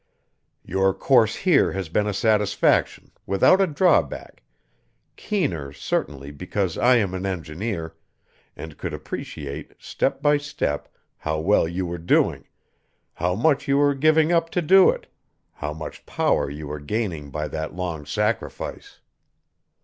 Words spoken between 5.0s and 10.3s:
keener, certainly, because I am an engineer, and could appreciate, step